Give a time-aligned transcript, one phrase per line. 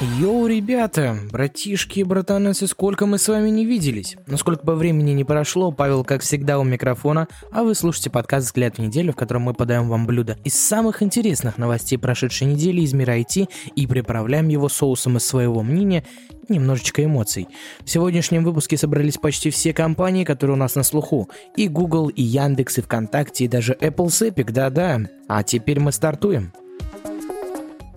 [0.00, 4.16] Йоу, ребята, братишки и братанасы, сколько мы с вами не виделись.
[4.26, 8.46] Но сколько бы времени не прошло, Павел, как всегда, у микрофона, а вы слушаете подкаст
[8.46, 12.80] «Взгляд в неделю», в котором мы подаем вам блюдо из самых интересных новостей прошедшей недели
[12.80, 16.06] из мира IT и приправляем его соусом из своего мнения
[16.48, 17.48] немножечко эмоций.
[17.84, 21.28] В сегодняшнем выпуске собрались почти все компании, которые у нас на слуху.
[21.56, 25.00] И Google, и Яндекс, и ВКонтакте, и даже Apple с Epic, да-да.
[25.28, 26.54] А теперь мы стартуем.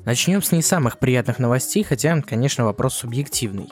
[0.05, 3.69] Начнем с не самых приятных новостей, хотя, конечно, вопрос субъективный.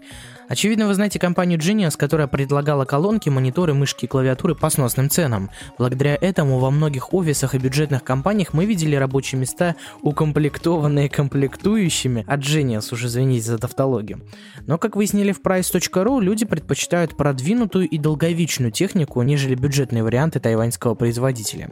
[0.51, 5.49] Очевидно, вы знаете компанию Genius, которая предлагала колонки, мониторы, мышки и клавиатуры по сносным ценам.
[5.77, 12.41] Благодаря этому во многих офисах и бюджетных компаниях мы видели рабочие места, укомплектованные комплектующими от
[12.41, 14.23] Genius, уже извините за тавтологию.
[14.67, 20.95] Но, как выяснили в price.ru, люди предпочитают продвинутую и долговечную технику, нежели бюджетные варианты тайваньского
[20.95, 21.69] производителя.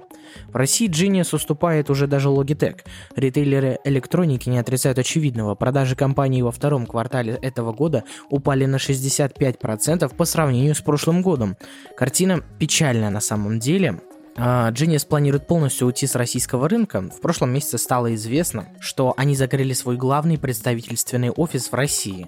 [0.47, 2.80] В России Genius уступает уже даже Logitech.
[3.13, 5.55] Ритейлеры электроники не отрицают очевидного.
[5.55, 11.58] Продажи компании во втором квартале этого года упали на 65% по сравнению с прошлым годом.
[11.98, 14.00] Картина печальная на самом деле.
[14.42, 17.02] А, Genius планирует полностью уйти с российского рынка.
[17.02, 22.28] В прошлом месяце стало известно, что они закрыли свой главный представительственный офис в России.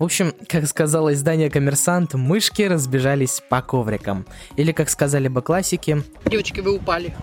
[0.00, 4.26] В общем, как сказала издание «Коммерсант», мышки разбежались по коврикам.
[4.56, 6.02] Или, как сказали бы классики...
[6.26, 7.14] Девочки, вы упали.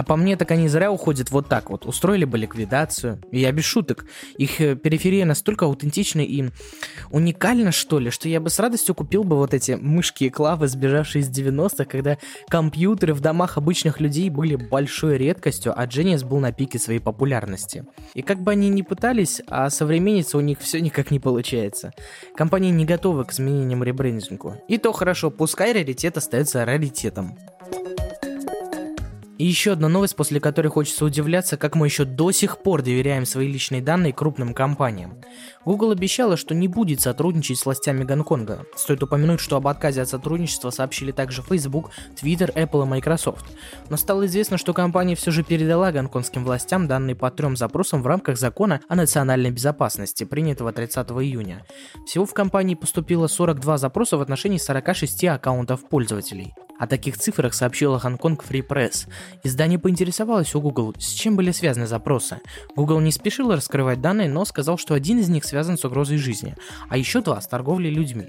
[0.00, 1.84] А по мне, так они зря уходят вот так вот.
[1.84, 3.20] Устроили бы ликвидацию.
[3.32, 4.06] Я без шуток.
[4.38, 6.48] Их э, периферия настолько аутентична и
[7.10, 10.68] уникальна, что ли, что я бы с радостью купил бы вот эти мышки и клавы,
[10.68, 12.16] сбежавшие из 90-х, когда
[12.48, 17.84] компьютеры в домах обычных людей были большой редкостью, а Genius был на пике своей популярности.
[18.14, 21.92] И как бы они ни пытались, а современница у них все никак не получается.
[22.34, 24.54] Компания не готова к изменениям ребрендингу.
[24.66, 27.36] И то хорошо, пускай раритет остается раритетом.
[29.40, 33.24] И еще одна новость, после которой хочется удивляться, как мы еще до сих пор доверяем
[33.24, 35.14] свои личные данные крупным компаниям.
[35.64, 38.66] Google обещала, что не будет сотрудничать с властями Гонконга.
[38.76, 43.46] Стоит упомянуть, что об отказе от сотрудничества сообщили также Facebook, Twitter, Apple и Microsoft.
[43.88, 48.06] Но стало известно, что компания все же передала гонконгским властям данные по трем запросам в
[48.06, 51.64] рамках закона о национальной безопасности, принятого 30 июня.
[52.04, 56.52] Всего в компании поступило 42 запроса в отношении 46 аккаунтов пользователей.
[56.80, 59.06] О таких цифрах сообщила Хонконг Free Press.
[59.44, 62.38] Издание поинтересовалось у Google, с чем были связаны запросы.
[62.74, 66.56] Google не спешил раскрывать данные, но сказал, что один из них связан с угрозой жизни,
[66.88, 68.28] а еще два с торговлей людьми.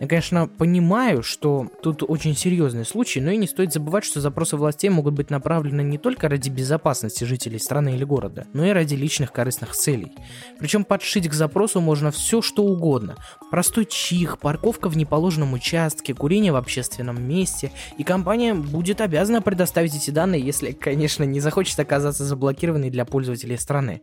[0.00, 4.56] Я, конечно, понимаю, что тут очень серьезный случай, но и не стоит забывать, что запросы
[4.56, 8.96] властей могут быть направлены не только ради безопасности жителей страны или города, но и ради
[8.96, 10.10] личных корыстных целей.
[10.58, 13.14] Причем подшить к запросу можно все, что угодно.
[13.52, 19.94] Простой чих, парковка в неположенном участке, курение в общественном месте– и компания будет обязана предоставить
[19.94, 24.02] эти данные, если, конечно, не захочет оказаться заблокированной для пользователей страны.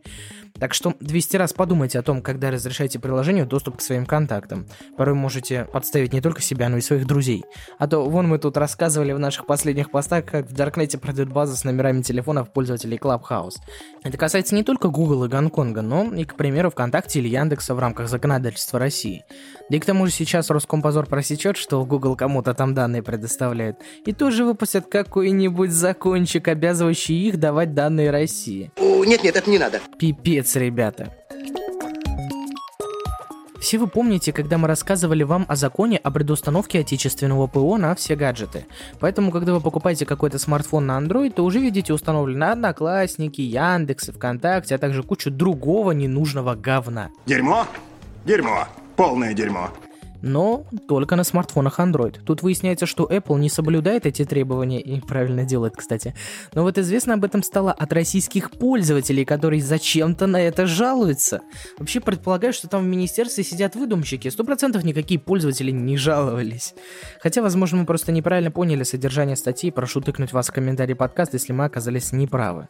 [0.58, 4.66] Так что 200 раз подумайте о том, когда разрешаете приложению доступ к своим контактам.
[4.96, 7.44] Порой можете подставить не только себя, но и своих друзей.
[7.78, 11.56] А то вон мы тут рассказывали в наших последних постах, как в Даркнете продают базы
[11.56, 13.54] с номерами телефонов пользователей Clubhouse.
[14.02, 17.78] Это касается не только Google и Гонконга, но и, к примеру, ВКонтакте или Яндекса в
[17.78, 19.24] рамках законодательства России.
[19.70, 24.12] Да и к тому же сейчас Роскомпозор просечет, что Google кому-то там данные предоставляет, и
[24.12, 28.70] тоже выпустят какой-нибудь закончик, обязывающий их давать данные России.
[28.78, 29.80] Нет-нет, это не надо.
[29.98, 31.14] Пипец, ребята.
[33.60, 38.16] Все вы помните, когда мы рассказывали вам о законе о предустановке отечественного ПО на все
[38.16, 38.66] гаджеты.
[39.00, 44.74] Поэтому, когда вы покупаете какой-то смартфон на Android, то уже видите установлены Одноклассники, Яндекс, ВКонтакте,
[44.74, 47.10] а также кучу другого ненужного говна.
[47.26, 47.66] Дерьмо?
[48.24, 48.66] Дерьмо.
[48.96, 49.70] Полное дерьмо
[50.22, 52.20] но только на смартфонах Android.
[52.24, 56.14] Тут выясняется, что Apple не соблюдает эти требования и правильно делает, кстати.
[56.54, 61.40] Но вот известно об этом стало от российских пользователей, которые зачем-то на это жалуются.
[61.78, 64.28] Вообще предполагаю, что там в министерстве сидят выдумщики.
[64.28, 66.74] Сто процентов никакие пользователи не жаловались.
[67.20, 69.70] Хотя, возможно, мы просто неправильно поняли содержание статьи.
[69.70, 72.68] Прошу тыкнуть вас в комментарий подкаста, если мы оказались неправы.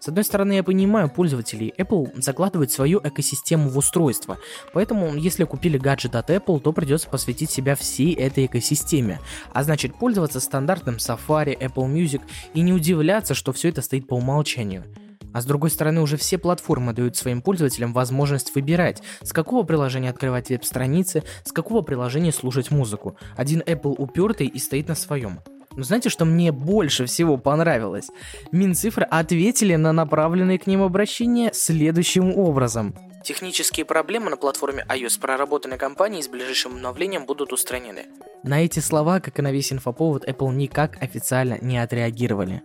[0.00, 1.74] С одной стороны, я понимаю пользователей.
[1.76, 4.38] Apple закладывает свою экосистему в устройство.
[4.72, 9.20] Поэтому, если купили гаджет от Apple, то придется посвятить себя всей этой экосистеме.
[9.52, 12.22] А значит, пользоваться стандартным Safari, Apple Music
[12.54, 14.84] и не удивляться, что все это стоит по умолчанию.
[15.32, 20.10] А с другой стороны, уже все платформы дают своим пользователям возможность выбирать, с какого приложения
[20.10, 23.16] открывать веб-страницы, с какого приложения слушать музыку.
[23.36, 25.40] Один Apple упертый и стоит на своем.
[25.78, 28.10] Но знаете, что мне больше всего понравилось?
[28.50, 32.96] Минцифры ответили на направленные к ним обращения следующим образом.
[33.22, 38.06] Технические проблемы на платформе iOS проработанной компанией с ближайшим обновлением будут устранены.
[38.42, 42.62] На эти слова, как и на весь инфоповод, Apple никак официально не отреагировали.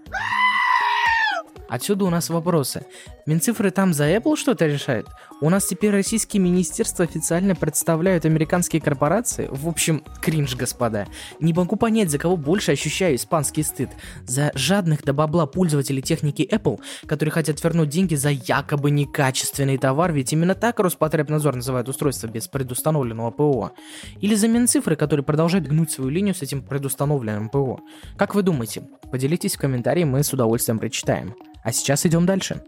[1.74, 2.86] Отсюда у нас вопросы.
[3.26, 5.08] Минцифры там за Apple что-то решают?
[5.42, 9.48] У нас теперь российские министерства официально представляют американские корпорации?
[9.50, 11.08] В общем, кринж, господа.
[11.40, 13.90] Не могу понять, за кого больше ощущаю испанский стыд.
[14.28, 20.12] За жадных до бабла пользователей техники Apple, которые хотят вернуть деньги за якобы некачественный товар,
[20.14, 23.72] ведь именно так Роспотребнадзор называет устройство без предустановленного ПО.
[24.22, 27.80] Или за Минцифры, которые продолжают гнуть свою линию с этим предустановленным ПО.
[28.16, 28.84] Как вы думаете?
[29.12, 31.34] Поделитесь в комментарии, мы с удовольствием прочитаем.
[31.64, 32.62] А сейчас идем дальше.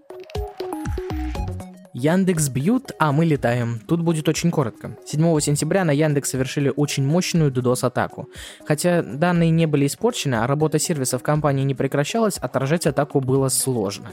[1.97, 3.79] Яндекс бьют, а мы летаем.
[3.87, 4.97] Тут будет очень коротко.
[5.05, 8.27] 7 сентября на Яндекс совершили очень мощную DDoS-атаку.
[8.65, 14.11] Хотя данные не были испорчены, а работа сервисов компании не прекращалась, отражать атаку было сложно.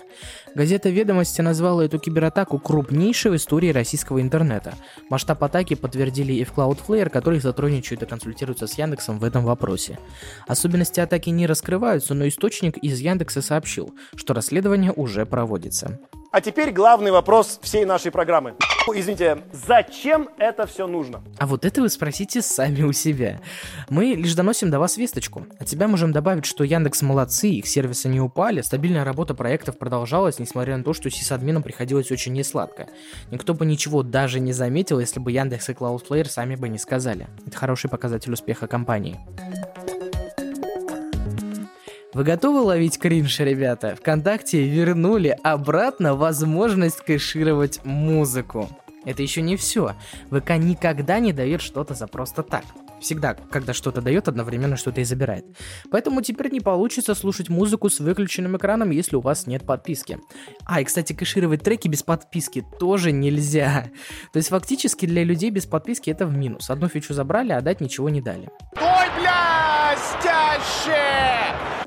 [0.55, 4.75] Газета «Ведомости» назвала эту кибератаку крупнейшей в истории российского интернета.
[5.11, 9.99] Масштаб атаки подтвердили и в Cloudflare, которые сотрудничают и консультируются с Яндексом в этом вопросе.
[10.47, 15.99] Особенности атаки не раскрываются, но источник из Яндекса сообщил, что расследование уже проводится.
[16.33, 18.55] А теперь главный вопрос всей нашей программы.
[18.89, 21.23] Извините, зачем это все нужно?
[21.39, 23.43] А вот это вы спросите сами у себя.
[23.91, 25.47] Мы лишь доносим до вас весточку.
[25.59, 30.39] От себя можем добавить, что Яндекс молодцы, их сервисы не упали, стабильная работа проектов продолжалась,
[30.39, 32.89] несмотря на то, что сисадминам приходилось очень несладко.
[33.31, 37.29] Никто бы ничего даже не заметил, если бы Яндекс и Cloudflare сами бы не сказали.
[37.47, 39.21] Это хороший показатель успеха компании.
[42.15, 43.97] Вы готовы ловить кринж, ребята?
[43.97, 48.69] Вконтакте вернули обратно возможность кэшировать музыку.
[49.07, 49.95] Это еще не все.
[50.31, 52.65] ВК никогда не дает что-то за просто так.
[53.01, 55.47] Всегда, когда что-то дает, одновременно что-то и забирает.
[55.91, 60.19] Поэтому теперь не получится слушать музыку с выключенным экраном, если у вас нет подписки.
[60.67, 63.87] А, и, кстати, кэшировать треки без подписки тоже нельзя.
[64.33, 66.69] То есть, фактически, для людей без подписки это в минус.
[66.69, 68.51] Одну фичу забрали, а дать ничего не дали.
[68.77, 69.43] Ой, бля!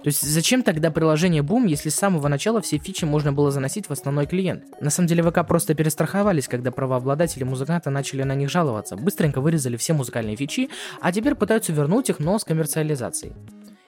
[0.06, 3.90] То есть зачем тогда приложение Boom, если с самого начала все фичи можно было заносить
[3.90, 4.66] в основной клиент?
[4.80, 8.98] На самом деле ВК просто перестраховались, когда правообладатели музыканта начали на них жаловаться.
[8.98, 10.70] Быстренько вырезали все музыкальные фичи,
[11.02, 13.34] а теперь пытаются вернуть их, но с коммерциализацией.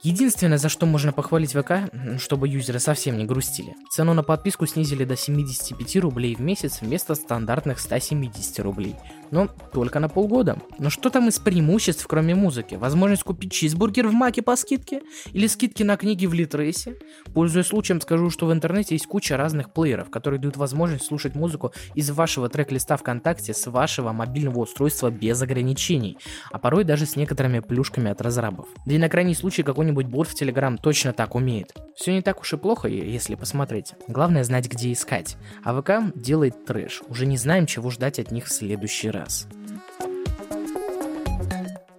[0.01, 3.75] Единственное, за что можно похвалить ВК, чтобы юзеры совсем не грустили.
[3.91, 8.95] Цену на подписку снизили до 75 рублей в месяц вместо стандартных 170 рублей.
[9.31, 10.57] Но только на полгода.
[10.79, 12.75] Но что там из преимуществ, кроме музыки?
[12.75, 15.01] Возможность купить чизбургер в Маке по скидке?
[15.33, 16.95] Или скидки на книги в Литресе?
[17.33, 21.73] Пользуясь случаем, скажу, что в интернете есть куча разных плееров, которые дают возможность слушать музыку
[21.95, 26.17] из вашего трек-листа ВКонтакте с вашего мобильного устройства без ограничений,
[26.51, 28.67] а порой даже с некоторыми плюшками от разрабов.
[28.85, 31.73] Да и на крайний случай какой-нибудь бот в Telegram точно так умеет.
[31.95, 33.93] Все не так уж и плохо, если посмотреть.
[34.07, 35.37] Главное знать, где искать.
[35.63, 37.01] А ВК делает трэш.
[37.09, 39.16] Уже не знаем, чего ждать от них в следующий раз.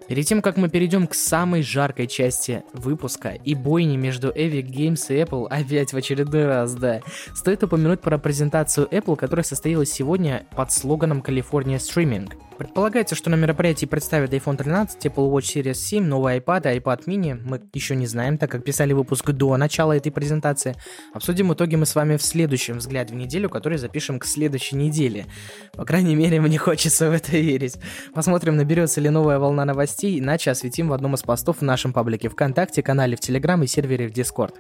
[0.08, 5.04] Перед тем, как мы перейдем к самой жаркой части выпуска и бойне между Epic Games
[5.10, 7.02] и Apple, опять в очередной раз, да,
[7.34, 12.32] стоит упомянуть про презентацию Apple, которая состоялась сегодня под слоганом California Streaming.
[12.58, 17.04] Предполагается, что на мероприятии представят iPhone 13, Apple Watch Series 7, новый iPad и iPad
[17.04, 17.40] mini.
[17.44, 20.74] Мы еще не знаем, так как писали выпуск до начала этой презентации.
[21.14, 25.26] Обсудим итоги мы с вами в следующем взгляде в неделю, который запишем к следующей неделе.
[25.74, 27.76] По крайней мере, мне хочется в это верить.
[28.12, 32.28] Посмотрим, наберется ли новая волна новостей, иначе осветим в одном из постов в нашем паблике
[32.28, 34.56] ВКонтакте, канале в Телеграм и сервере в Дискорд.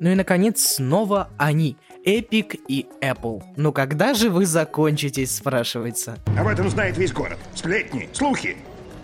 [0.00, 3.42] Ну и наконец, снова они– Epic и Apple.
[3.56, 6.16] Ну когда же вы закончитесь, спрашивается.
[6.38, 7.38] Об этом знает весь город.
[7.54, 8.56] Сплетни, слухи.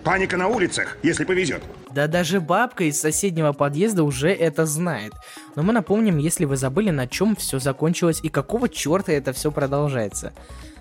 [0.02, 1.62] Паника на улицах, если повезет.
[1.92, 5.12] Да даже бабка из соседнего подъезда уже это знает.
[5.56, 9.50] Но мы напомним, если вы забыли, на чем все закончилось и какого черта это все
[9.50, 10.32] продолжается.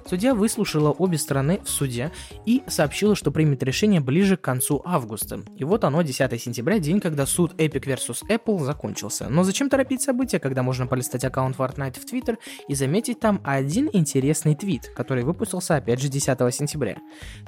[0.07, 2.11] Судья выслушала обе стороны в суде
[2.45, 5.39] и сообщила, что примет решение ближе к концу августа.
[5.57, 9.27] И вот оно, 10 сентября, день, когда суд Epic vs Apple закончился.
[9.29, 13.89] Но зачем торопить события, когда можно полистать аккаунт Fortnite в Twitter и заметить там один
[13.91, 16.97] интересный твит, который выпустился опять же 10 сентября.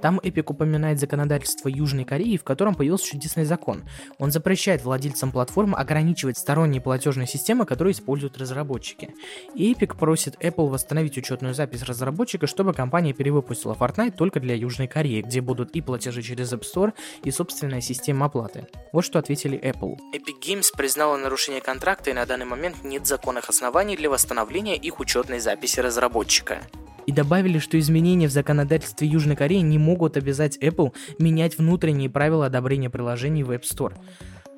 [0.01, 3.83] Там Epic упоминает законодательство Южной Кореи, в котором появился чудесный закон.
[4.17, 6.81] Он запрещает владельцам платформ ограничивать сторонние
[7.17, 9.09] платежные системы, которые используют разработчики.
[9.55, 14.87] И Epic просит Apple восстановить учетную запись разработчика, чтобы компания перевыпустила Fortnite только для Южной
[14.87, 16.93] Кореи, где будут и платежи через App Store,
[17.23, 18.67] и собственная система оплаты.
[18.93, 19.97] Вот что ответили Apple.
[20.13, 24.99] Epic Games признала нарушение контракта и на данный момент нет законных оснований для восстановления их
[24.99, 26.59] учетной записи разработчика
[27.07, 32.45] и добавили, что изменения в законодательстве Южной Кореи не могут обязать Apple менять внутренние правила
[32.45, 33.93] одобрения приложений в App Store.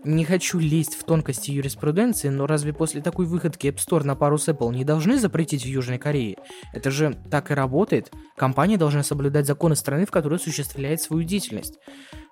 [0.06, 4.38] Не хочу лезть в тонкости юриспруденции, но разве после такой выходки App Store на пару
[4.38, 6.38] с Apple не должны запретить в Южной Корее?
[6.74, 8.10] Это же так и работает.
[8.38, 11.80] Компания должна соблюдать законы страны, в которой осуществляет свою деятельность.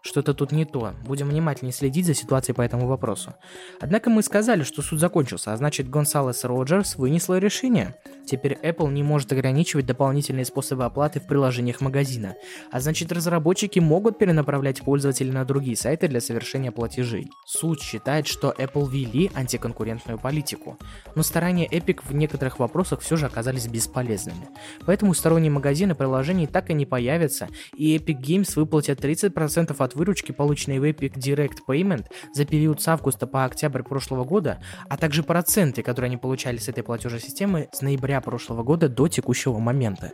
[0.02, 0.94] Что-то тут не то.
[1.06, 3.34] Будем внимательнее следить за ситуацией по этому вопросу.
[3.80, 7.96] Однако мы сказали, что суд закончился, а значит Гонсалес Роджерс вынесла решение.
[8.26, 12.36] Теперь Apple не может ограничивать дополнительные способы оплаты в приложениях магазина,
[12.72, 17.30] а значит разработчики могут перенаправлять пользователей на другие сайты для совершения платежей.
[17.46, 20.78] Суд считает, что Apple вели антиконкурентную политику,
[21.16, 24.50] но старания Epic в некоторых вопросах все же оказались бесполезными.
[24.86, 30.32] Поэтому сторонние магазины приложений так и не появятся, и Epic Games выплатят 30% от выручки,
[30.32, 35.24] полученной в Epic Direct Payment за период с августа по октябрь прошлого года, а также
[35.24, 40.12] проценты, которые они получали с этой платежной системы с ноября прошлого года до текущего момента.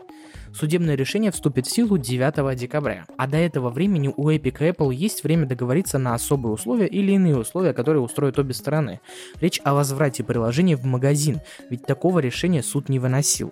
[0.53, 4.93] Судебное решение вступит в силу 9 декабря, а до этого времени у Epic и Apple
[4.93, 8.99] есть время договориться на особые условия или иные условия, которые устроят обе стороны.
[9.41, 13.51] Речь о возврате приложения в магазин, ведь такого решения суд не выносил.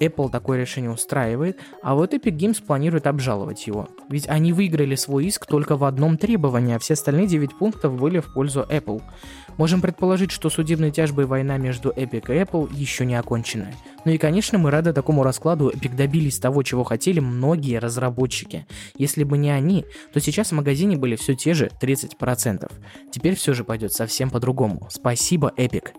[0.00, 3.88] Apple такое решение устраивает, а вот Epic Games планирует обжаловать его.
[4.08, 8.20] Ведь они выиграли свой иск только в одном требовании, а все остальные 9 пунктов были
[8.20, 9.02] в пользу Apple.
[9.58, 13.74] Можем предположить, что судебные тяжбы и война между Epic и Apple еще не окончены.
[14.04, 18.66] Ну и, конечно, мы рады такому раскладу, Epic добились того, чего хотели многие разработчики.
[18.96, 22.70] Если бы не они, то сейчас в магазине были все те же 30%.
[23.10, 24.88] Теперь все же пойдет совсем по-другому.
[24.90, 25.90] Спасибо, Epic.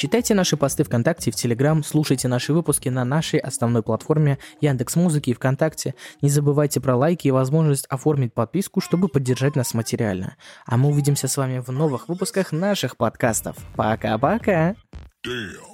[0.00, 4.96] Читайте наши посты ВКонтакте и в Телеграм, слушайте наши выпуски на нашей основной платформе Яндекс
[4.96, 5.94] Музыки и ВКонтакте.
[6.22, 10.36] Не забывайте про лайки и возможность оформить подписку, чтобы поддержать нас материально.
[10.64, 13.58] А мы увидимся с вами в новых выпусках наших подкастов.
[13.76, 14.74] Пока-пока!
[15.22, 15.69] Damn.